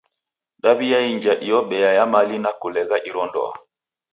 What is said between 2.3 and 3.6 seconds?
na kulegha iro ndoa.